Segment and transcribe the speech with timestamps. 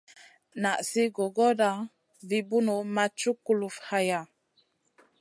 [0.61, 1.69] Nan sli gogoda
[2.27, 4.19] vi bunu ma cuk kulufn hayna.